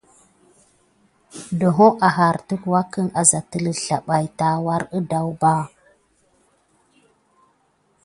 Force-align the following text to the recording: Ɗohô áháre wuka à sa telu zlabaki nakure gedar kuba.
Ɗohô 1.59 1.87
áháre 2.07 2.55
wuka 2.71 3.01
à 3.19 3.21
sa 3.29 3.39
telu 3.49 3.71
zlabaki 3.83 4.27
nakure 4.39 4.85
gedar 4.91 5.23
kuba. 5.27 5.53